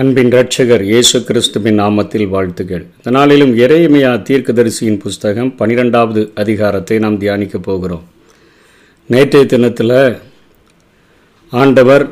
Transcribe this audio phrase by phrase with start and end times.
[0.00, 2.82] அன்பின் ரட்சகர் இயேசு கிறிஸ்துவின் நாமத்தில் வாழ்த்துகள்.
[2.96, 8.02] இந்த நாளிலும் எரேமியா தீர்க்கதரிசியின் புஸ்தகம் பனிரெண்டாவது அதிகாரத்தை நாம் தியானிக்கப் போகிறோம்.
[9.10, 9.94] நேற்றைய தினத்தில்
[11.52, 12.04] ஆண்டவர்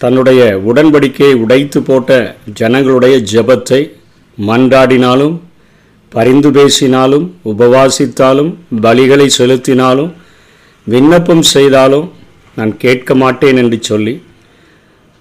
[0.00, 0.42] தன்னுடைய
[0.72, 2.18] உடன்படிக்கையை உடைத்து போட்ட
[2.60, 3.80] ஜனங்களுடைய ஜெபத்தை
[4.38, 5.36] மன்றாடினாலும்
[6.12, 8.52] பரிந்து பேசினாலும் உபவாசித்தாலும்
[8.84, 10.12] பலிகளை செலுத்தினாலும்
[10.86, 12.06] விண்ணப்பம் செய்தாலும்
[12.56, 14.14] நான் கேட்க மாட்டேன் என்று சொல்லி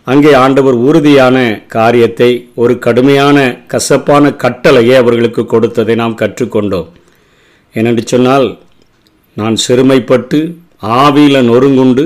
[0.03, 6.89] அங்கே ஆண்டவர் உறுதியான காரியத்தை ஒரு கடுமையான கசப்பான கட்டளையை அவர்களுக்கு கொடுத்ததை நாம் கற்றுக்கொண்டோம்.
[7.75, 8.47] ஏனென்று சொன்னால்
[9.33, 10.39] நான் சிறுமைப்பட்டு
[10.81, 12.05] ஆவியில் நொறுங்குண்டு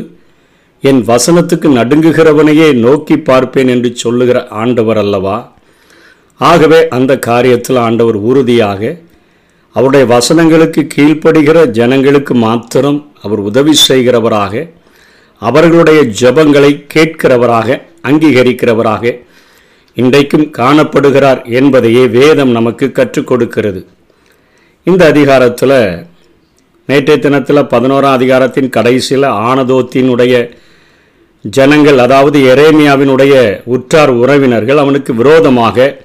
[0.81, 5.51] என் வசனத்துக்கு நடுங்குகிறவனையே நோக்கி பார்ப்பேன் என்று சொல்லுகிற ஆண்டவர் அல்லவா?
[6.35, 8.81] ஆகவே அந்த காரியத்தில் ஆண்டவர் உறுதியாக
[9.71, 14.53] அவருடைய வசனங்களுக்கு கீழ்ப்படுகிற ஜனங்களுக்கு மாத்திரம் அவர் உதவி செய்கிறவராக
[15.41, 19.13] அவர்களுடைய ஜெபங்களை கேட்கிறவராக அங்கீகரிக்கிறவராக
[19.97, 23.81] இன்றைக்கும் காணப்படுகிறார் என்பதையே வேதம் நமக்கு கற்றுக் கொடுக்கிறது.
[24.87, 25.79] இந்த அதிகாரத்தில்
[26.89, 30.33] நேற்றைய தினத்தில் பதினோராம் அதிகாரத்தின் கடைசியில் ஆனதோத்தினுடைய
[31.45, 33.33] ஜனங்கள் அதாவது எரேமியாவினுடைய
[33.75, 35.95] உற்றார் உறவினர்கள் அவனுக்கு விரோதமாக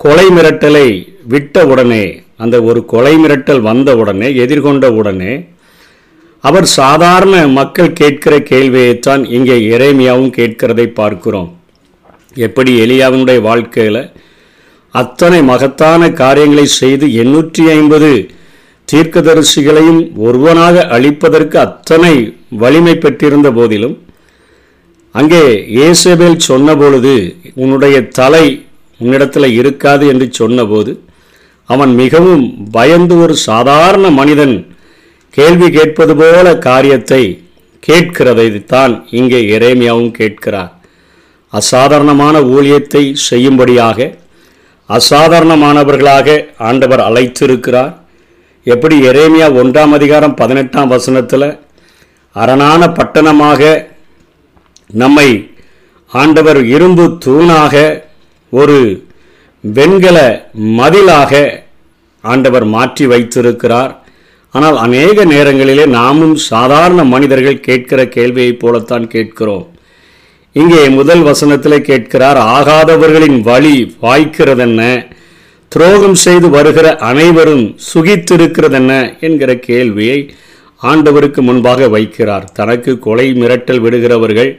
[0.00, 0.88] கொலை மிரட்டலை
[1.24, 2.04] விட்ட உடனே
[2.36, 5.32] அந்த ஒரு கொலை மிரட்டல் வந்த உடனே எதிர்கொண்ட உடனே
[6.44, 11.50] அவர் சாதாரண மக்கள் கேட்கிற கேள்வியைத்தான் இங்கே இறைமையாகவும் கேட்கிறதை பார்க்கிறோம்.
[12.36, 14.02] எப்படி எலியாவினுடைய வாழ்க்கையில்
[14.94, 18.10] அத்தனை மகத்தான காரியங்களை செய்து எண்ணூற்றி ஐம்பது
[18.88, 22.14] தீர்க்கதரிசிகளையும் ஒருவனாக அழிப்பதற்கு அத்தனை
[22.56, 23.96] வலிமை பெற்றிருந்த போதிலும்
[25.14, 25.42] அங்கே
[25.80, 27.14] ஏசபேல் சொன்னபொழுது
[27.54, 28.44] உன்னுடைய தலை
[29.00, 30.92] உன்னிடத்தில் இருக்காது என்று சொன்னபோது
[31.68, 34.54] அவன் மிகவும் பயந்து ஒரு சாதாரண மனிதன்
[35.36, 37.22] கேள்வி கேட்பது போல காரியத்தை
[37.82, 40.72] கேட்கிறதை தான் இங்கே எரேமியாவும் கேட்கிறார்.
[41.52, 44.08] அசாதாரணமான ஊழியத்தை செய்யும்படியாக
[44.88, 46.28] அசாதாரணமானவர்களாக
[46.68, 47.92] ஆண்டவர் அழைத்திருக்கிறார்.
[48.66, 51.48] எப்படி எரேமியா ஒன்றாம் அதிகாரம் பதினெட்டாம் வசனத்தில்
[52.36, 53.62] அரணான பட்டணமாக
[55.02, 55.28] நம்மை
[56.10, 57.74] ஆண்டவர் இரும்பு தூணாக
[58.52, 58.78] ஒரு
[59.64, 60.18] வெண்கல
[60.78, 61.32] மதிலாக
[62.24, 63.92] ஆண்டவர் மாற்றி வைத்திருக்கிறார்.
[64.54, 69.66] ஆனால் அநேக நேரங்களிலே நாமும் சாதாரண மனிதர்கள் கேட்கிற கேள்வியைப் போலத்தான் கேட்கிறோம்.
[70.56, 74.82] இங்கே முதல் வசனத்தில் கேட்கிறார் ஆகாதவர்களின் வழி வாய்க்கிறதென்ன?
[75.72, 78.92] துரோகம் செய்து வருகிற அனைவரும் சுகித்திருக்கிறதென்ன?
[79.20, 80.18] என்கிற கேள்வியை
[80.80, 82.44] ஆண்டவருக்கு முன்பாக வைக்கிறார்.
[82.58, 84.50] தனக்கு கொலை மிரட்டல் விடுகிறவர்கள்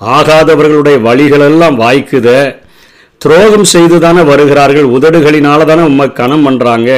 [0.00, 2.28] ஆகாதவர்களுடைய வழிகளெல்லாம் வாய்க்குத
[3.20, 6.90] துரோகம் செய்து தானே வருகிறார்கள் உதடுகளினால தானே உம்மை கணம் பண்ணுறாங்க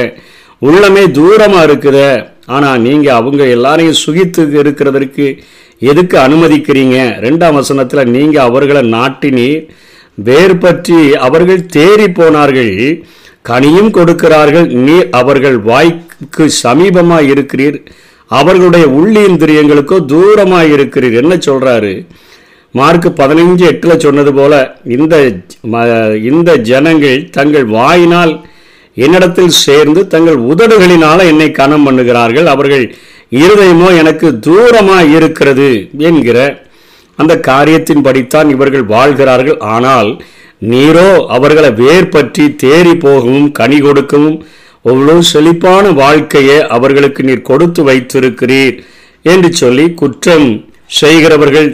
[0.61, 1.99] உள்ளமே தூரமாக இருக்குத?
[2.47, 5.25] ஆனால் நீங்கள் அவங்க எல்லாரையும் சுகித்து இருக்கிறதற்கு
[5.81, 6.97] எதுக்கு அனுமதிக்கிறீங்க?
[7.25, 9.63] ரெண்டாம் வசனத்தில் நீங்கள் அவர்களை நாட்டினீர்
[10.17, 12.73] வேர் பற்றி அவர்கள் தேறி போனார்கள்
[13.49, 17.79] கனியும் கொடுக்கிறார்கள் நீர் அவர்கள் வாய்க்கு சமீபமாக இருக்கிறீர்
[18.31, 21.15] அவர்களுடைய உள்ளீந்திரியங்களுக்கோ தூரமாக இருக்கிறீர்.
[21.21, 21.93] என்ன சொல்கிறாரு
[22.75, 24.53] மார்க் பதினைஞ்சு எட்டில் சொன்னது போல
[24.95, 25.15] இந்த
[26.31, 28.33] இந்த ஜனங்கள் தங்கள் வாயினால்
[28.97, 32.47] என்னிடத்தில் சேர்ந்து தங்கள் உதடுகளினால் என்னை கனம் பண்ணுகிறார்கள்.
[32.53, 32.85] அவர்கள்
[33.41, 35.69] இருதயமோ எனக்கு தூரமாக இருக்கிறது
[36.09, 36.37] என்கிற
[37.19, 39.57] அந்த காரியத்தின் படித்தான் இவர்கள் வாழ்கிறார்கள்.
[39.75, 40.09] ஆனால்
[40.71, 44.37] நீரோ அவர்களை வேர் பற்றி தேறி போகவும் கனி கொடுக்கவும்
[44.85, 48.77] அவ்வளோ செழிப்பான வாழ்க்கையை அவர்களுக்கு நீர் கொடுத்து வைத்திருக்கிறீர்
[49.25, 50.47] என்று சொல்லி குற்றம்
[50.99, 51.69] செய்கிறவர்கள்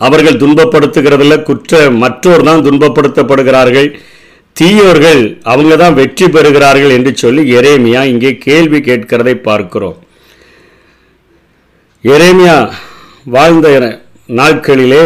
[0.00, 1.34] அவர்கள் துன்பப்படுத்துகிறதில்ல.
[1.48, 3.88] குற்ற மற்றோர் தான் துன்பப்படுத்தப்படுகிறார்கள்.
[4.60, 5.22] தீயோர்கள்
[5.52, 9.98] அவங்க தான் வெற்றி பெறுகிறார்கள் என்று சொல்லி எரேமியா இங்கே கேள்வி கேட்கிறதை பார்க்கிறோம்.
[12.04, 12.56] எரேமியா
[13.34, 13.68] வாழ்ந்த
[14.38, 15.04] நாட்களிலே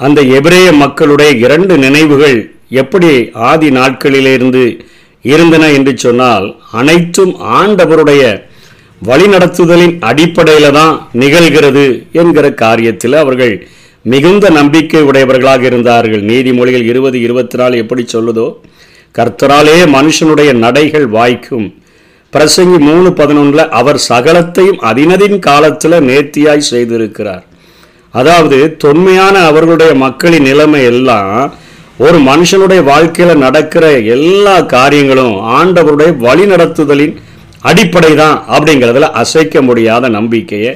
[0.00, 2.38] அந்த எபிரேய மக்களுடைய இரண்டு நினைவுகள்
[2.82, 3.10] எப்படி
[3.50, 4.62] ஆதி நாட்களிலிருந்து
[5.24, 6.46] இருந்தன என்று சொன்னால்
[6.80, 8.22] அனைத்தும் ஆண்டவருடைய
[9.02, 11.84] வழிநடத்துதலின் அடிப்படையில் தான் நிகழ்கிறது
[12.20, 13.54] என்கிற காரியத்தில் அவர்கள்
[14.04, 16.22] மிகுந்த நம்பிக்கை உடையவர்களாக இருந்தார்கள்.
[16.30, 18.46] நீதிமொழிகள் இருபது இருபத்தி நாலு எப்படி சொல்லுதோ
[19.16, 21.66] கர்த்தராலே மனுஷனுடைய நடைகள் வாய்க்கும்.
[22.32, 27.44] பிரசங்கி மூணு பதினொன்றில் அவர் சகலத்தையும் அதினதின் காலத்தில் நேர்த்தியாய் செய்திருக்கிறார்.
[28.20, 31.30] அதாவது தொன்மையான அவர்களுடைய மக்களின் நிலைமை எல்லாம்
[32.06, 33.84] ஒரு மனுஷனுடைய வாழ்க்கையில் நடக்கிற
[34.16, 37.14] எல்லா காரியங்களும் ஆண்டவருடைய வழிநடத்துதலின்
[37.70, 40.74] அடிப்படை தான் அப்படிங்கிறதுல அசைக்க முடியாத நம்பிக்கையை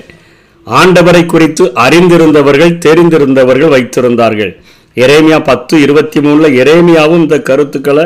[0.67, 4.53] ஆண்டவரை குறித்து அறிந்திருந்தவர்கள் தெரிந்திருந்தவர்கள் வைத்திருந்தார்கள்.
[4.97, 8.05] எரேமியா பத்து இருபத்தி மூணில் எரேமியாவும் இந்த கருத்துக்களை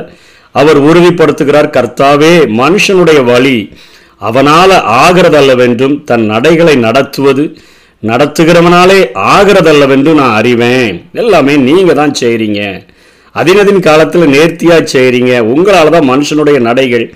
[0.54, 3.58] அவர் உறுதிப்படுத்துகிறார் கர்த்தாவே மனுஷனுடைய வழி
[4.20, 7.44] அவனால் ஆகிறதல்லவென்றும் தன் நடைகளை நடத்துவது
[8.02, 10.96] நடத்துகிறவனாலே ஆகிறதல்லவென்று நான் அறிவேன்.
[11.12, 12.60] எல்லாமே நீங்கள் தான் செய்கிறீங்க
[13.34, 17.06] அதினதின் காலத்தில் நேர்த்தியாக செய்கிறீங்க உங்களால் தான் மனுஷனுடைய நடைகள்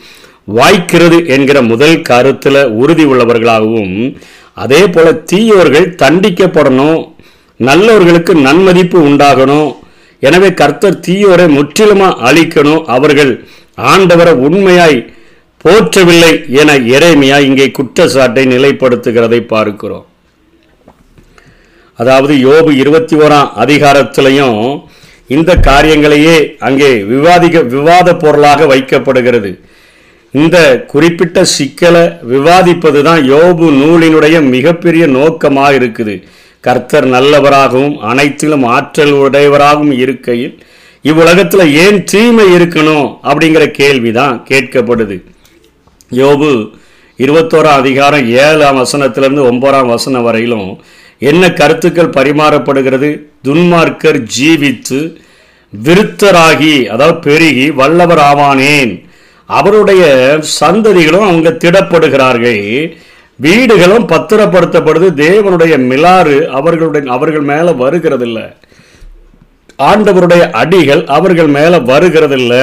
[0.51, 3.97] வாய்க்கிறது என்கிற முதல் கருத்தில் உறுதி உள்ளவர்களாகவும்
[4.57, 7.03] அதே போல் தீயோர்கள் தண்டிக்கப்படணும்
[7.61, 9.71] நல்லவர்களுக்கு நன்மதிப்பு உண்டாகணும்
[10.23, 13.33] எனவே கர்த்தர் தீயோரை முற்றிலுமா அழிக்கணும் அவர்கள்
[13.93, 14.99] ஆண்டவரை உண்மையாய்
[15.65, 20.07] போற்றவில்லை என இறைமையா இங்கே குற்றச்சாட்டை நிலைப்படுத்துகிறதை பார்க்கிறோம்.
[21.99, 24.59] அதாவது யோபு இருபத்தி ஓராம் அதிகாரத்திலையும்
[25.37, 26.37] இந்த காரியங்களையே
[26.67, 29.51] அங்கே விவாதிக்க விவாத பொருளாக வைக்கப்படுகிறது.
[30.35, 30.57] இந்த
[30.93, 36.15] குறிப்பிட்ட சிக்கலை விவாதிப்பது தான் யோபு நூலினுடைய மிகப்பெரிய நோக்கமாக இருக்குது.
[36.65, 40.55] கர்த்தர் நல்லவராகவும் அனைத்திலும் ஆற்றல் உடையவராகவும் இருக்கையில்
[41.05, 45.17] இவ்வுலகத்தில் ஏன் தீமை இருக்கணும் அப்படிங்கிற கேள்வி தான் கேட்கப்படுது.
[46.21, 46.51] யோபு
[47.19, 50.69] இருபத்தோராம் அதிகாரம் ஏழாம் வசனத்திலிருந்து ஒன்பதாம் வசனம் வரையிலும்
[51.31, 53.09] என்ன கருத்துக்கள் பரிமாறப்படுகிறது?
[53.47, 55.01] துன்மார்க்கர் ஜீவித்து
[55.73, 58.93] விருத்தராகி அதாவது பெருகி வல்லவர் ஆவானேன்
[59.49, 60.03] அவருடைய
[60.61, 62.65] சந்ததிகளும் அவங்க திடப்படுகிறார்கள்.
[63.47, 65.09] வீடுகளும் பத்திரப்படுத்தப்படுது.
[65.25, 68.39] தேவனுடைய மிலாறு அவர்களுடைய அவர்கள் மேலே வருகிறதில்ல.
[69.89, 72.55] ஆண்டவருடைய அடிகள் அவர்கள் மேலே வருகிறதில்ல.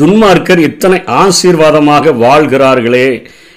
[0.00, 3.08] துன்மார்க்கர் இத்தனை ஆசீர்வாதமாக வாழ்கிறார்களே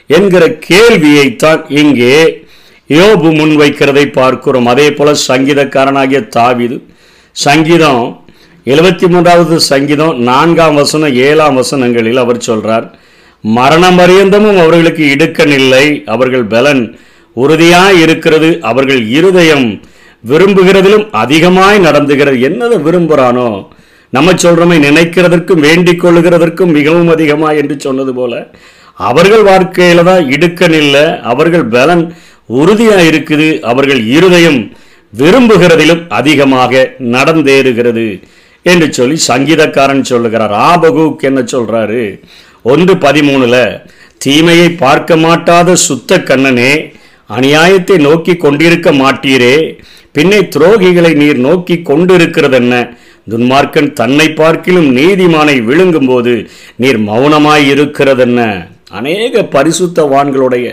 [0.07, 2.15] என்கிற கேள்வியைத்தான் இங்கே
[2.89, 4.65] யோபு முன்வைக்கிறதை பார்க்கிறோம்.
[4.65, 6.77] அதே போல சங்கீதக்காரனாகிய தாவிது
[7.31, 8.03] சங்கீதம்
[8.65, 12.87] எழுபத்தி மூன்றாவது சங்கீதம் நான்காம் வசனம் ஏழாம் வசனங்களில் அவர் சொல்றார்
[13.43, 16.05] மரணம் பரியந்தமும் அவர்களுக்கு இடுக்கனில்லை.
[16.05, 16.99] அவர்கள் பலன்
[17.33, 18.59] உறுதியாக இருக்கிறது.
[18.61, 19.81] அவர்கள் இருதயம்
[20.27, 22.37] விரும்புகிறதிலும் அதிகமாய் நடந்துகிறது.
[22.47, 23.67] என்னதை விரும்புகிறானோ
[24.09, 28.51] நம்ம சொல்றோமே நினைக்கிறதற்கும் வேண்டிக் கொள்ளுகிறதற்கும் மிகவும் அதிகமாக என்று சொன்னது போல
[28.93, 32.15] அவர்கள் வாழ்க்கையில தான் இடுக்கன் இல்லை அவர்கள் பலன்
[32.45, 33.59] உறுதியாக இருக்குது.
[33.59, 34.73] அவர்கள் இருதயம்
[35.17, 38.23] விரும்புகிறதிலும் அதிகமாக நடந்தேறுகிறது
[38.63, 40.51] என்று சொல்லி சங்கீதக்காரன் சொல்லுகிறார்.
[40.51, 42.21] ஆபகுக் என்ன சொல்றாரு?
[42.65, 43.55] ஒன்று பதிமூணுல
[44.17, 46.93] தீமையை பார்க்க மாட்டாத சுத்த கண்ணனே
[47.29, 49.55] அநியாயத்தை நோக்கி கொண்டிருக்க மாட்டீரே
[50.11, 52.73] பின்னே துரோகிகளை நீர் நோக்கி கொண்டிருக்கிறதென்ன?
[53.27, 56.33] துன்மார்க்கன் தன்னை பார்க்கிலும் நீதிமானை விழுங்கும்போது
[56.75, 60.67] நீர் மௌனமாய் இருக்கிறதென்ன அநேக பரிசுத்தவான்களுடைய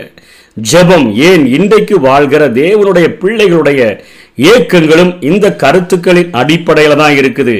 [0.57, 3.81] ஜெபம் ஏன் இன்றைக்கு வாழ்கிற தேவனுடைய பிள்ளைகளுடைய
[4.37, 7.55] ஏக்கங்களும் இந்த கருத்துக்களின் அடிப்படையில் தான் இருக்குது.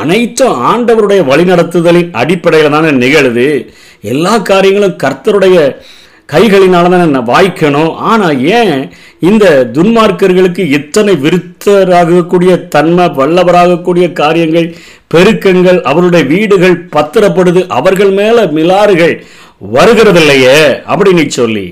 [0.00, 3.46] அனைத்தும் ஆண்டவருடைய வழிநடத்துதலின் அடிப்படையில் தானே நிகழுது.
[4.12, 5.56] எல்லா காரியங்களும் கர்த்தருடைய
[6.28, 7.92] கைகளினால தானே வாய்க்கணும்.
[8.10, 8.74] ஆனால் ஏன்
[9.28, 9.44] இந்த
[9.76, 14.68] துன்மார்க்கர்களுக்கு இத்தனை விருத்தராகக்கூடிய தன்மை வல்லவராகக்கூடிய காரியங்கள்
[15.14, 19.14] பெருக்கங்கள் அவருடைய வீடுகள் பத்திரப்படுது அவர்கள் மேலே மிலாறுகள்
[19.74, 20.58] வருகிறதில்லையே
[20.92, 21.66] அப்படின்னு சொல்லி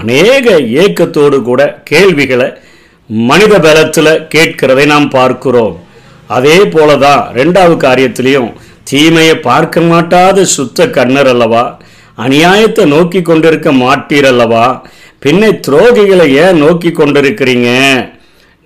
[0.00, 0.46] அநேக
[0.82, 2.48] ஏக்கத்தோடு கூட கேள்விகளை
[3.10, 5.76] மனித பலத்தில் கேட்கிறதை நாம் பார்க்கிறோம்.
[6.36, 8.50] அதே போல தான் ரெண்டாவது காரியத்திலையும்
[8.90, 11.64] தீமையை பார்க்க மாட்டாத சுத்த கண்ணர் அல்லவா?
[12.18, 14.66] அநியாயத்தை நோக்கி கொண்டிருக்க மாட்டீர் அல்லவா?
[15.18, 17.70] பின்னை துரோகிகளை ஏன் நோக்கி கொண்டிருக்கிறீங்க?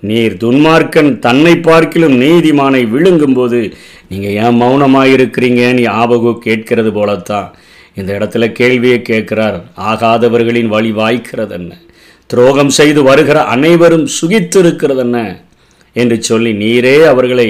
[0.03, 3.59] நீர் துன்மார்க்கன் தன்னை பார்க்கிலும் நீதிமானை விழுங்கும்போது
[4.09, 7.47] நீங்கள் ஏன் மௌனமாக இருக்கிறீங்கன்னு ஆபகு கேட்கிறது போலத்தான்.
[7.97, 9.57] இந்த இடத்துல கேள்வியை கேட்கிறார்.
[9.91, 11.71] ஆகாதவர்களின் வழி வாய்க்கிறது என்ன
[12.29, 15.17] துரோகம் செய்து வருகிற அனைவரும் சுகித்திருக்கிறது என்ன
[16.01, 17.47] என்று சொல்லி நீரே அவர்களை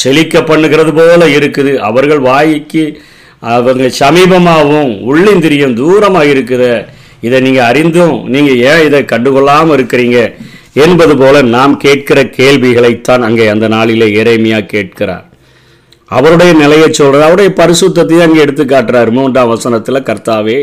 [0.00, 1.72] செழிக்க பண்ணுகிறது போல இருக்குது.
[1.88, 2.84] அவர்கள் வாய்க்கு
[3.56, 6.72] அவங்க சமீபமாகவும் உள்ளிந்திரியம் தூரமாக இருக்குது.
[7.26, 10.18] இதை நீங்கள் அறிந்தும் நீங்கள் ஏன் இதை கண்டுகொள்ளாமல் இருக்கிறீங்க
[10.84, 15.24] என்பது போல நாம் கேட்கிற கேள்விகளைத்தான் அங்கே அந்த நாளிலே இறைமையாக கேட்கிறார்.
[16.16, 19.10] அவருடைய நிலையை சொல்கிறார் அவருடைய பரிசுத்தத்தையும் அங்கே எடுத்து காட்டுறார்.
[19.16, 20.58] மூன்றாம் வசனத்தில் கர்த்தாவே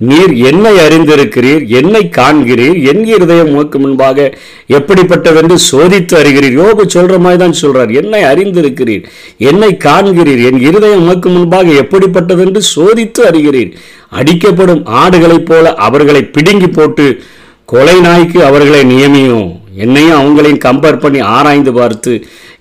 [0.00, 4.26] நீர் என்னை அறிந்திருக்கிறீர் என்னை காண்கிறீர் என் இருதயம் உமக்கு முன்பாக
[4.68, 6.56] எப்படிப்பட்டதென்று சோதித்து அறிகிறீர்.
[6.60, 7.92] யோகு சொல்ற மாதிரி தான் சொல்றார்.
[8.00, 9.04] என்னை அறிந்திருக்கிறீர்
[9.50, 13.72] என்னை காண்கிறீர் என் இருதயம் உமக்கு முன்பாக எப்படிப்பட்டதென்று சோதித்து அறிகிறீர்.
[14.20, 17.08] அடிக்கப்படும் ஆடுகளைப் போல அவர்களை பிடுங்கி போட்டு
[17.64, 19.50] கொலை நாய்க்கு அவர்களை நியமியும்.
[19.74, 22.12] என்னையும் அவங்களையும் கம்பேர் பண்ணி ஆராய்ந்து பார்த்து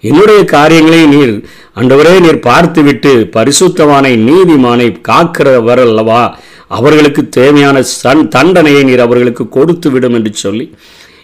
[0.02, 1.36] என்னுடைய காரியங்களையும் நீர்
[1.76, 6.22] அண்டவரே நீர் பார்த்து விட்டு பரிசுத்தவானை நீதிமானை காக்கிறவர் அல்லவா
[6.72, 10.66] அவர்களுக்கு தேவையான சன் தண்டனையை நீர் அவர்களுக்கு கொடுத்து விடும் என்று சொல்லி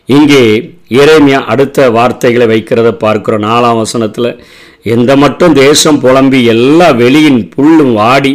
[0.06, 0.44] இங்கே
[1.00, 3.46] இறைமையா அடுத்த வார்த்தைகளை வைக்கிறத பார்க்கிறோம்.
[3.48, 4.30] நாலாம் வசனத்தில்
[4.96, 8.34] எந்த மட்டும் தேசம் புலம்பி எல்லா வெளியின் புல்லும் வாடி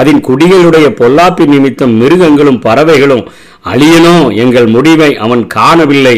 [0.00, 3.24] அதன் குடிகளுடைய பொல்லாப்பி நிமித்தம் மிருகங்களும் பறவைகளும்
[3.72, 6.16] அழியனும் எங்கள் முடிவை அவன் காணவில்லை.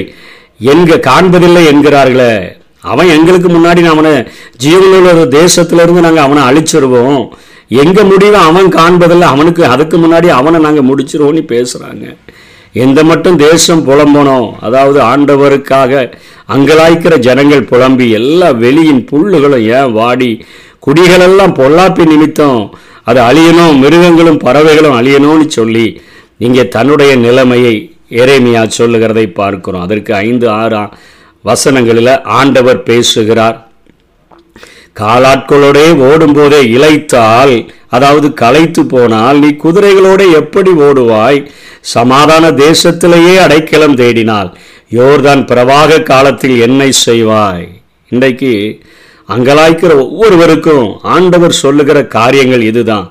[0.72, 2.34] எங்க காண்பதில்லை என்கிறார்களே.
[2.92, 4.12] அவன் எங்களுக்கு முன்னாடி நான் அவனை
[4.64, 7.24] ஜீவனுள்ள தேசத்திலிருந்து நாங்கள் அவனை அழிச்சிருவோம்.
[7.80, 12.06] எங்க முடிவை அவன் காண்பதில்லை அவனுக்கு அதுக்கு முன்னாடி அவனை நாங்கள் முடிச்சிருவோம்னு பேசுகிறாங்க
[12.72, 16.12] எந்த மட்டும் தேசம் புலம்பணும் அதாவது ஆண்டவருக்காக
[16.54, 20.30] அங்கலாய்க்கிற ஜனங்கள் புலம்பி எல்லா வெளியின் புல்லுகளும் ஏன் வாடி
[20.86, 22.62] குடிகளெல்லாம் பொல்லாப்பி நிமித்தம்
[23.04, 25.86] அது அழியணும் மிருகங்களும் பறவைகளும் அழியணும்னு சொல்லி
[26.38, 27.74] இங்கே தன்னுடைய நிலைமையை
[28.22, 29.82] எரேமியா சொல்லுகிறதை பார்க்கிறோம்.
[29.82, 30.80] அதற்கு ஐந்து ஆறு
[31.44, 33.56] வசனங்களில் ஆண்டவர் பேசுகிறார்.
[34.96, 37.54] காலாட்களோடே ஓடும்போதே இளைத்தால்
[37.88, 41.38] அதாவது களைத்து போனால் நீ குதிரைகளோட எப்படி ஓடுவாய்?
[41.80, 44.50] சமாதான தேசத்திலேயே அடைக்கலம் தேடினால்
[44.90, 47.66] யோர்தான் பிரவாக காலத்தில் என்னை செய்வாய்.
[48.12, 48.52] இன்றைக்கு
[49.28, 53.06] அங்கலாய்க்கிற ஒவ்வொருவருக்கும் ஆண்டவர் சொல்லுகிற காரியங்கள் இதுதான்.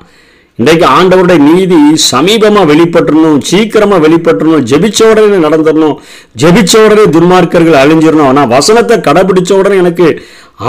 [0.59, 1.77] இன்றைக்கு ஆண்டவருடைய நீதி
[2.11, 5.95] சமீபமாக வெளிப்பட்டுறணும் சீக்கிரமாக வெளிப்பட்டுறணும் ஜெபிச்ச உடனே நடந்துடணும்
[6.41, 10.07] ஜெபிச்ச உடனே துன்மார்க்கர்கள் அழிஞ்சிடணும் ஆனால் வசனத்தை கடைபிடிச்ச உடனே எனக்கு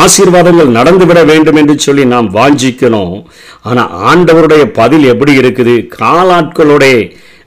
[0.02, 3.16] ஆசீர்வாதங்கள் நடந்துவிட வேண்டும் என்று சொல்லி நாம் வாஞ்சிக்கணும்.
[3.68, 5.74] ஆனால் ஆண்டவருடைய பதில் எப்படி இருக்குது?
[5.98, 6.96] காலாட்களோடே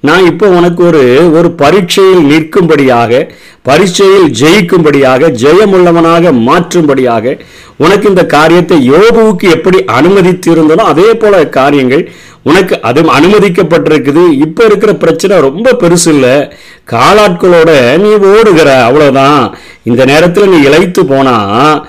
[0.07, 1.03] நான் இப்போ உனக்கு ஒரு
[1.37, 3.21] ஒரு பரீட்சையில் நிற்கும்படியாக
[3.67, 7.35] பரீட்சையில் ஜெயிக்கும்படியாக ஜெயமுள்ளவனாக மாற்றும்படியாக
[7.83, 12.03] உனக்கு இந்த காரியத்தை யோபுவுக்கு எப்படி அனுமதித்திருந்தனோ அதே போல காரியங்கள்
[12.49, 14.23] உனக்கு அது அனுமதிக்கப்பட்டிருக்குது.
[14.45, 16.35] இப்போ இருக்கிற பிரச்சனை ரொம்ப பெருசு இல்லை.
[16.93, 17.71] காலாட்களோட
[18.03, 19.41] நீ ஓடுகிற அவ்வளோதான்
[19.89, 21.79] இந்த நேரத்தில் நீ இழைத்து போனால்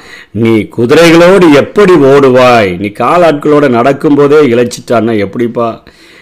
[0.42, 2.70] நீ குதிரைகளோடு எப்படி ஓடுவாய்?
[2.80, 5.68] நீ காலாட்களோடு நடக்கும்போதே இழைச்சிட்டான்னா எப்படிப்பா?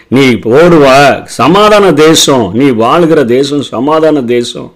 [0.07, 0.25] நீ
[0.59, 2.45] ஓடுவா சமாதான தேசம்.
[2.53, 4.69] நீ வாழ்கிற தேசம் சமாதான தேசம்.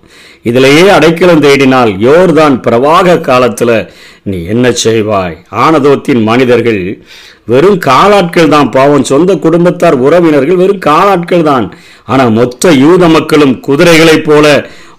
[0.49, 3.75] இதிலேயே அடைக்கலம் தேடினால் யோர்தான் பிரவாக காலத்தில்
[4.23, 5.37] நீ என்ன செய்வாய்?
[5.65, 6.81] ஆனதோத்தின் மனிதர்கள்
[7.45, 8.69] வெறும் காலாட்கள் தான்.
[8.69, 11.67] பாவம் சொந்த குடும்பத்தார் உறவினர்கள் வெறும் காலாட்கள் தான்.
[12.05, 14.45] ஆனால் மொத்த யூத மக்களும் குதிரைகளைப் போல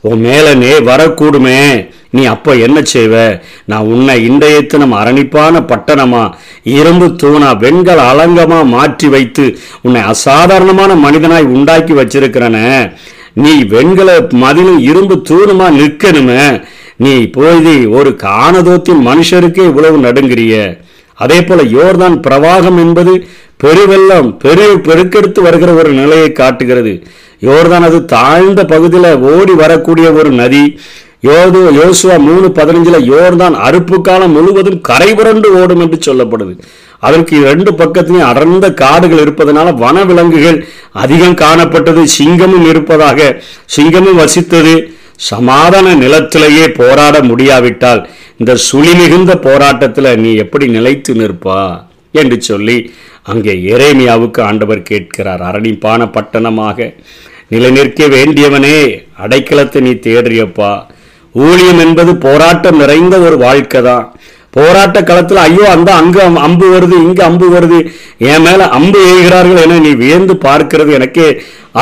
[0.00, 1.88] உன் மேலே நே வரக்கூடுமே.
[2.10, 3.40] நீ அப்போ என்ன செய்வ?
[3.64, 11.44] நான் உன்னை இன்றைய தினம் அரணிப்பான பட்டணமா இரும்பு தூணா வெண்கல அலங்கமா மாற்றி வைத்து உன்னை அசாதாரணமான மனிதனாய்
[11.44, 12.56] உண்டாக்கி வச்சிருக்கிறன.
[13.34, 16.62] நீ வெண்கல மதிலும் இரும்பு தூணுமா நிற்கணுமே.
[16.96, 20.80] நீ போய் ஒரு காணதோத்தின் மனுஷருக்கே இவ்வளவு நடுங்கிறிய.
[21.14, 23.28] அதே போல யோர்தான் பிரவாகம் என்பது
[23.64, 27.02] பெருவெல்லம் பெரு பெருக்கெடுத்து வருகிற ஒரு நிலையை காட்டுகிறது.
[27.46, 30.64] யோர்தான் அது தாழ்ந்த பகுதியில் ஓடி வரக்கூடிய ஒரு நதி.
[31.28, 36.54] யோது யோசுவா மூணு பதினஞ்சில் யோர்தான் அறுப்பு காலம் முழுவதும் கரை புரண்டு ஓடும் என்று சொல்லப்படுது.
[36.98, 40.58] அதற்கு ரெண்டு பக்கத்திலையும் அடர்ந்த காடுகள் இருப்பதனால வனவிலங்குகள்
[40.92, 42.02] அதிகம் காணப்பட்டது.
[42.18, 43.42] சிங்கமும் இருப்பதாக
[43.76, 44.74] சிங்கமும் வசித்தது.
[45.30, 48.02] சமாதான நிலத்திலேயே போராட முடியாவிட்டால்
[48.36, 51.60] இந்த சுழி மிகுந்த போராட்டத்தில் நீ எப்படி நிலைத்து நிற்பா?
[52.20, 52.76] என்று சொல்லி
[53.22, 55.42] அங்கே எரேமியாவுக்கு ஆண்டவர் கேட்கிறார்.
[55.50, 56.78] அரணிப்பான பட்டணமாக
[57.52, 58.78] நிலை நிற்க வேண்டியவனே
[59.24, 60.72] அடைக்கலத்தை நீ தேடுறியப்பா.
[61.44, 64.04] ஊழியம் என்பது போராட்டம் நிறைந்த ஒரு வாழ்க்கை தான்
[64.56, 67.78] போராட்ட களத்தில் ஐயோ அந்த அங்கு அம்பு வருது இங்கு அம்பு வருது.
[68.30, 71.28] என் மேல அம்பு எய்கிறார்கள் என நீ வியந்து பார்க்கிறது எனக்கே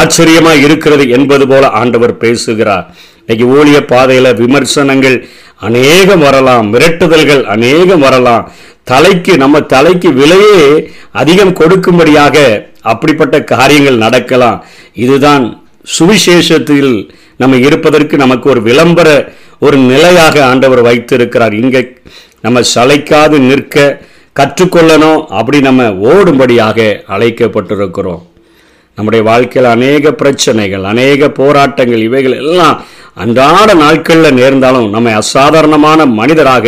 [0.01, 2.87] ஆச்சரியமா இருக்கிறது என்பது போல ஆண்டவர் பேசுகிறார்.
[3.21, 5.17] இன்னைக்கு ஊழிய பாதையில விமர்சனங்கள்
[5.69, 8.45] அநேகம் வரலாம் மிரட்டுதல்கள் அநேகம் வரலாம்.
[8.91, 10.61] தலைக்கு நம்ம தலைக்கு விலையே
[11.21, 12.37] அதிகம் கொடுக்கும்படியாக
[12.91, 14.59] அப்படிப்பட்ட காரியங்கள் நடக்கலாம்.
[15.05, 15.45] இதுதான்
[15.97, 16.93] சுவிசேஷத்தில்
[17.43, 19.09] நம்ம இருப்பதற்கு நமக்கு ஒரு விளம்பர
[19.67, 21.55] ஒரு நிலையாக ஆண்டவர் வைத்திருக்கிறார்.
[21.63, 21.83] இங்கே
[22.45, 23.77] நம்ம சளைக்காது நிற்க
[24.41, 26.79] கற்றுக்கொள்ளணும் அப்படி நம்ம ஓடும்படியாக
[27.15, 28.23] அழைக்கப்பட்டிருக்கிறோம்.
[28.99, 32.79] நம்முடைய வாழ்க்கையில் அநேக பிரச்சனைகள் அநேக போராட்டங்கள் இவைகள் எல்லாம்
[33.23, 36.67] அன்றாட நாட்களில் நேர்ந்தாலும் நம்மை அசாதாரணமான மனிதராக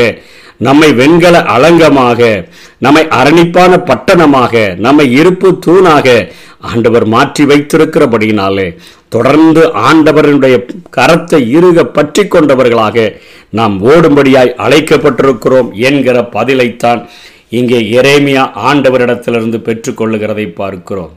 [0.61, 2.49] நம்மை வெண்கல அலங்கமாக
[2.79, 13.17] நம்மை அரணிப்பான பட்டணமாக நம்மை இருப்பு தூணாக ஆண்டவர் மாற்றி வைத்திருக்கிறபடியினாலே தொடர்ந்து ஆண்டவரனுடைய கரத்தை இருக பற்றி கொண்டவர்களாக
[13.51, 17.09] நாம் ஓடும்படியாய் அழைக்கப்பட்டிருக்கிறோம் என்கிற பதிலைத்தான்
[17.49, 21.11] இங்கே எரேமியா ஆண்டவரிடத்திலிருந்து பெற்றுக்கொள்ளுகிறதை பார்க்கிறோம்.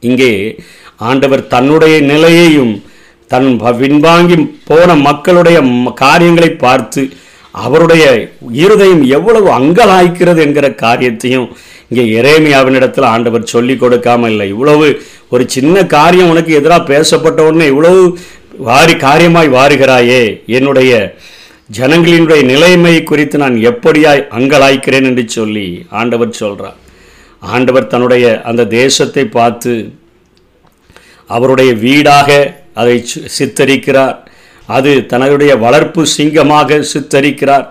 [0.00, 0.60] இங்கே
[0.96, 2.84] ஆண்டவர் தன்னுடைய நிலையையும்
[3.26, 5.62] தன் பின்வாங்கி போன மக்களுடைய
[5.94, 7.10] காரியங்களை பார்த்து
[7.64, 8.04] அவருடைய
[8.64, 11.46] இருதயம் எவ்வளவு அங்கலாய்க்கிறது என்கிற காரியத்தையும்
[11.90, 14.46] இங்கே இறைமையாவினிடத்தில் ஆண்டவர் சொல்லி கொடுக்காம இல்லை.
[14.54, 14.86] இவ்வளவு
[15.34, 18.02] ஒரு சின்ன காரியம் உனக்கு எதிராக பேசப்பட்ட உடனே இவ்வளவு
[18.68, 20.22] வாரி காரியமாய் வாருகிறாயே.
[20.58, 20.92] என்னுடைய
[21.78, 25.66] ஜனங்களினுடைய நிலைமை குறித்து நான் எப்படியாய் அங்கலாய்க்கிறேன் என்று சொல்லி
[26.00, 26.76] ஆண்டவர் சொல்கிறார்
[27.54, 29.72] ஆண்டவர் தன்னுடைய அந்த தேசத்தை பார்த்து
[31.30, 32.30] அவருடைய வீடாக
[32.80, 32.94] அதை
[33.38, 34.16] சித்தரிக்கிறார்.
[34.66, 37.66] அது தன்னுடைய வளர்ப்பு சிங்கமாக சித்தரிக்கிறார்.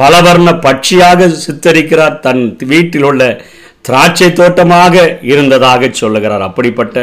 [0.00, 2.20] பலவர்ண பட்சியாக சித்தரிக்கிறார்.
[2.20, 3.22] தன் வீட்டில் உள்ள
[3.88, 6.44] திராட்சை தோட்டமாக இருந்ததாக சொல்லுகிறார்.
[6.48, 6.96] அப்படிப்பட்ட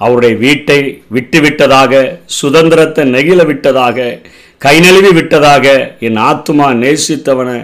[0.00, 0.78] அவருடைய வீட்டை
[1.16, 2.02] விட்டுவிட்டதாக
[2.40, 4.06] சுதந்திரத்தை நெகிழ விட்டதாக
[4.58, 5.66] கை நழுவி விட்டதாக
[6.06, 7.56] என் ஆத்துமா நேசித்தவனை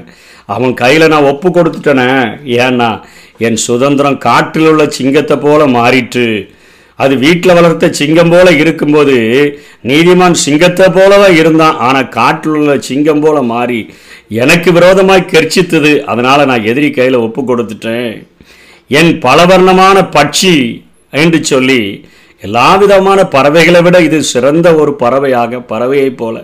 [0.55, 2.07] அவன் கையில் நான் ஒப்பு கொடுத்துட்டேனே
[2.61, 2.89] ஏன்னா
[3.47, 6.27] என் சுதந்திரம் காட்டில் உள்ள சிங்கத்தை போல மாறிற்று.
[7.03, 9.17] அது வீட்டில் வளர்த்த சிங்கம் போல இருக்கும்போது
[9.91, 11.77] நீதிமான் சிங்கத்தை போலவே இருந்தான்.
[11.87, 13.81] ஆனால் காட்டில் உள்ள சிங்கம் போல மாறி
[14.43, 15.93] எனக்கு விரோதமாய் கெர்ச்சித்தது.
[16.13, 18.13] அதனால் நான் எதிரி கையில் ஒப்பு கொடுத்துட்டேன்.
[19.01, 20.55] என் பலவர்ணமான பட்சி
[21.13, 21.81] என்று சொல்லி
[22.43, 26.37] எல்லா விதமான பறவைகளை விட இது சிறந்த ஒரு பறவையாக பறவையைப் போல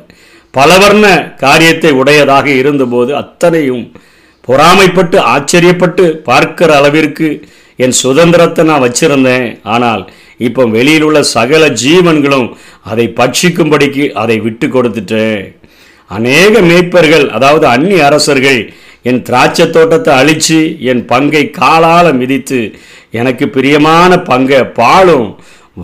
[0.54, 1.06] பலவர்ண
[1.42, 3.84] காரியத்தை உடையதாக இருந்தபோது அத்தனையும்
[4.48, 7.28] பொறாமைப்பட்டு ஆச்சரியப்பட்டு பார்க்கிற அளவிற்கு
[7.84, 9.48] என் சுதந்திரத்தை நான் வச்சிருந்தேன்.
[9.74, 10.02] ஆனால்
[10.38, 15.54] இப்போ வெளியில் உள்ள சகல ஜீவன்களும் அதை பட்சிக்கும்படிக்கு அதை விட்டு கொடுத்துட்டேன்
[16.06, 22.74] அநேக மேய்ப்பர்கள் அதாவது அந்நிய அரசர்கள் என் திராட்சை தோட்டத்தை அழித்து என் பங்கை காலால் மிதித்து
[23.10, 25.38] எனக்கு பிரியமான பங்கை பாலும்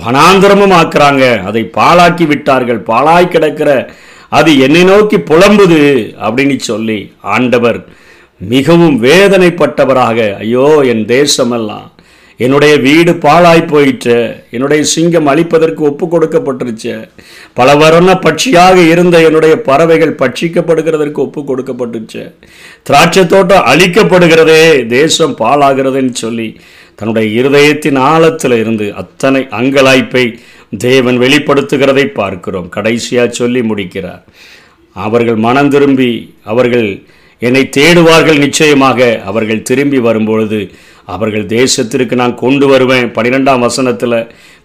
[0.05, 1.45] வனாந்திரமும் ஆக்குறாங்க.
[1.45, 2.81] அதை பாழாக்கி விட்டார்கள்.
[2.87, 3.95] பாலாய் கிடக்கிற
[4.29, 7.85] அது என்னை நோக்கி புலம்புது அப்படின்னு சொல்லி ஆண்டவர்
[8.39, 11.92] மிகவும் வேதனைப்பட்டவராக ஐயோ என் தேசமெல்லாம்
[12.45, 14.19] என்னுடைய வீடு பாழாய் போயிற்று.
[14.55, 16.95] என்னுடைய சிங்கம் அழிப்பதற்கு ஒப்பு கொடுக்கப்பட்டுருச்சு
[17.59, 22.25] பல வருண பட்சியாக இருந்த என்னுடைய பறவைகள் பட்சிக்கப்படுகிறதற்கு ஒப்பு கொடுக்கப்பட்டுருச்சு
[22.89, 24.63] திராட்சை தோட்டம் அழிக்கப்படுகிறதே
[24.97, 26.49] தேசம் பாழாகிறதுன்னு சொல்லி
[26.99, 30.25] தன்னுடைய இருதயத்தின் ஆழத்தில் இருந்து அத்தனை அங்கலாய்ப்பை
[30.87, 32.69] தேவன் வெளிப்படுத்துகிறதை பார்க்கிறோம்.
[32.77, 34.23] கடைசியாக சொல்லி முடிக்கிறார்.
[34.97, 36.13] அவர்கள் மனம் திரும்பி
[36.53, 36.89] அவர்கள்
[37.47, 38.99] என்னை தேடுவார்கள் நிச்சயமாக.
[39.31, 40.61] அவர்கள் திரும்பி வரும்பொழுது
[41.15, 43.09] அவர்கள் தேசத்திற்கு நான் கொண்டு வருவேன்.
[43.17, 44.19] பனிரெண்டாம் வசனத்தில்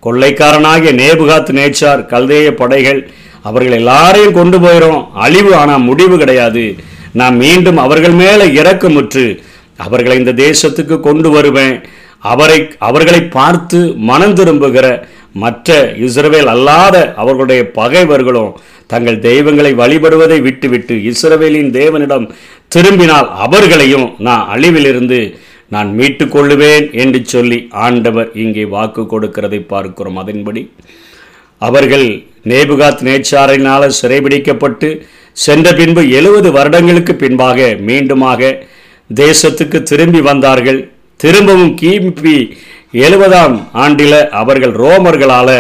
[0.06, 3.02] கொள்ளைக்காரனாகிய நேபுகாத் நேச்சார் கல்தேய படைகள்
[3.50, 6.66] அவர்கள் எல்லாரையும் கொண்டு போயிடும் அழிவு ஆனால் முடிவு கிடையாது.
[7.20, 9.26] நான் மீண்டும் அவர்கள் மேலே இறக்கமுற்று
[9.86, 11.76] அவர்களை இந்த தேசத்துக்கு கொண்டு வருவேன்.
[12.32, 13.80] அவரை அவர்களை பார்த்து
[14.10, 14.88] மனம் திரும்புகிற
[15.44, 18.54] மற்ற இஸ்ரவேல் அல்லாத அவர்களுடைய பகைவர்களும்
[18.92, 22.26] தங்கள் தெய்வங்களை வழிபடுவதை விட்டுவிட்டு இஸ்ரவேலின் தேவனிடம்
[22.76, 25.20] திரும்பினால் அவர்களையும் நான் அழிவிலிருந்து
[25.74, 30.20] நான் மீட்டுக்கொள்ளுவேன் என்று சொல்லி ஆண்டவர் இங்கே வாக்கு கொடுக்கிறதை பார்க்கிறோம்.
[30.24, 30.62] அதன்படி
[31.68, 32.08] அவர்கள்
[32.52, 34.90] நேபுகாத் நேச்சாரினால் சிறைபிடிக்கப்பட்டு
[35.46, 38.52] சென்ற பின்பு எழுபது வருடங்களுக்கு பின்பாக மீண்டுமாக
[39.10, 40.80] தேசத்துக்கு திரும்பி வந்தார்கள்.
[41.24, 42.38] திரும்பவும் கிபி
[43.06, 45.58] எழுபதாம் ஆண்டில் அவர்கள் ரோமர்களால்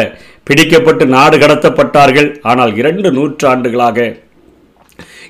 [0.49, 2.29] பிடிக்கப்பட்டு நாடு கடத்தப்பட்டார்கள்.
[2.49, 4.07] ஆனால் இரண்டு நூற்றாண்டுகளாக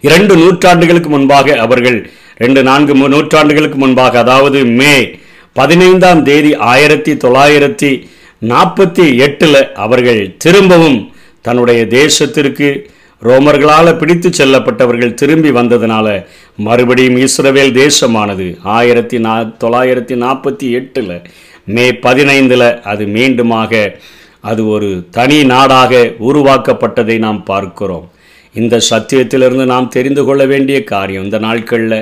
[0.01, 5.21] இரண்டு நூற்றாண்டுகளுக்கு முன்பாக அவர்கள் ரெண்டு நான்கு நூற்றாண்டுகளுக்கு முன்பாக அதாவது மே
[5.53, 8.09] பதினைந்தாம் தேதி ஆயிரத்தி தொள்ளாயிரத்தி
[8.41, 12.87] நாற்பத்தி எட்டில் அவர்கள் திரும்பவும் தன்னுடைய தேசத்திற்கு
[13.21, 18.57] ரோமர்களால் பிடித்து செல்லப்பட்டவர்கள் திரும்பி வந்ததுனால மறுபடியும் இஸ்ரவேல் தேசமானது.
[18.63, 21.21] ஆயிரத்தி நா தொள்ளாயிரத்தி நாற்பத்தி எட்டில்
[21.63, 23.97] மே பதினைந்தில் அது மீண்டுமாக
[24.39, 28.11] அது ஒரு தனி நாடாக உருவாக்கப்பட்டதை நாம் பார்க்கிறோம்.
[28.57, 31.99] இந்த சத்தியத்திலிருந்து நாம் தெரிந்து கொள்ள வேண்டிய காரியம் இந்த நாட்களில்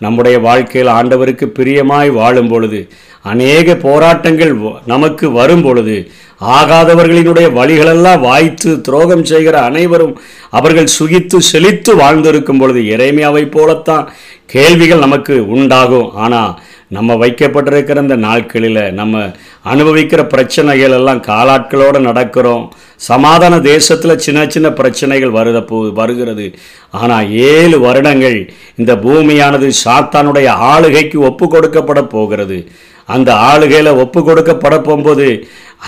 [0.00, 2.80] நம்முடைய வாழ்க்கையில் ஆண்டவருக்கு பிரியமாய் வாழும் பொழுது
[3.24, 5.96] அநேக போராட்டங்கள் வ- நமக்கு வரும் பொழுது
[6.56, 10.14] ஆகாதவர்களினுடைய வழிகளெல்லாம் வாய்த்து துரோகம் செய்கிற அனைவரும்
[10.50, 14.06] அவர்கள் சுகித்து செழித்து வாழ்ந்திருக்கும் பொழுது இறைமையாவை போலத்தான்
[14.46, 16.10] கேள்விகள் நமக்கு உண்டாகும்.
[16.16, 16.52] ஆனால்
[16.94, 19.20] நம்ம வைக்கப்பட்டிருக்கிற இந்த நாட்களில் நம்ம
[19.72, 22.64] அனுபவிக்கிற பிரச்சனைகள் எல்லாம் காலாட்களோடு நடக்கிறோம்.
[23.08, 26.46] சமாதான தேசத்தில் சின்ன சின்ன பிரச்சனைகள் வருத போ வருகிறது.
[27.00, 28.38] ஆனால் ஏழு வருடங்கள்
[28.80, 32.58] இந்த பூமியானது சாத்தானுடைய ஆளுகைக்கு ஒப்பு கொடுக்கப்பட போகிறது.
[33.14, 35.28] அந்த ஆளுகையில் ஒப்பு கொடுக்கப்பட போகும்போது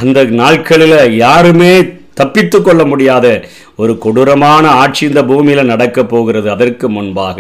[0.02, 1.74] அந்த நாட்களில் யாருமே
[2.20, 3.26] தப்பித்து கொள்ள முடியாத
[3.82, 6.48] ஒரு கொடூரமான ஆட்சி இந்த பூமியில் நடக்கப் போகிறது.
[6.56, 7.38] அதற்கு முன்பாக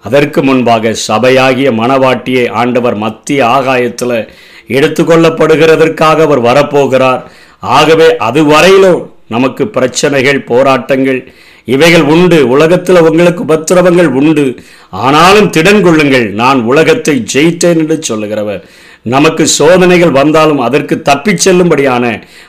[0.00, 4.28] அதற்கு முன்பாக சபையாகிய மணவாட்டியை ஆண்டவர் மத்திய ஆகாயத்தில்
[4.68, 7.22] எடுத்துக்கொள்ளப்படுகிறதற்காக அவர் வரப்போகிறார்.
[7.60, 11.32] ஆகவே அதுவரையிலும் நமக்கு பிரச்சனைகள் போராட்டங்கள்
[11.64, 12.48] இவைகள் உண்டு.
[12.48, 14.60] உலகத்தில் உங்களுக்கு உபத்திரவங்கள் உண்டு.
[14.90, 18.62] ஆனாலும் திடன் கொள்ளுங்கள் நான் உலகத்தை ஜெயித்தேன் என்று சொல்லுகிறவர்.
[19.04, 22.04] நமக்கு சோதனைகள் வந்தாலும் அதற்கு தப்பிச் செல்லும்படியான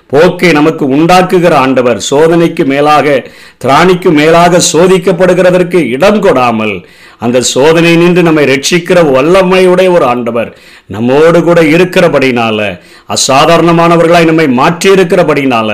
[0.07, 3.07] போக்கை நமக்கு உண்டாக்குகிற ஆண்டவர் சோதனைக்கு மேலாக
[3.57, 6.75] திராணிக்கு மேலாக சோதிக்கப்படுகிறதற்கு இடம் கொடாமல்
[7.17, 10.49] அந்த சோதனை நின்று நம்மை ரட்சிக்கிற வல்லமையுடைய ஒரு ஆண்டவர்
[10.87, 12.59] நம்மோடு கூட இருக்கிறபடினால
[13.09, 15.71] அசாதாரணமானவர்களாய் நம்மை மாற்றி இருக்கிறபடினால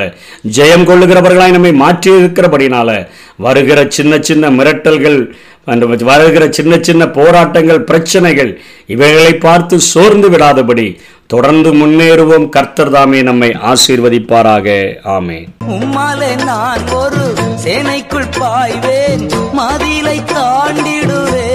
[0.57, 2.89] ஜெயம் கொள்ளுகிறவர்களாய் நம்மை மாற்றி இருக்கிறபடினால
[3.37, 5.19] வருகிற சின்ன சின்ன மிரட்டல்கள்
[5.65, 8.51] அந்த வருகிற சின்ன சின்ன போராட்டங்கள் பிரச்சனைகள்
[8.87, 10.87] இவைகளை பார்த்து சோர்ந்து விடாதபடி
[11.27, 12.47] தொடர்ந்து முன்னேறுவோம்.
[12.49, 14.67] கர்த்தர் தாமே நம்மை ஆசீர்வதிப்பாராக.
[15.15, 17.23] ஆமே உம்மாலே நான் ஒரு
[17.63, 21.53] சேனைக்குள் பாய்வேன் மதிலை தாண்டிடுவேன்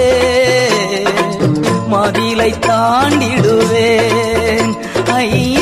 [1.93, 4.21] மதிலை தாண்டிடுவேன்.
[5.19, 5.60] ஐயா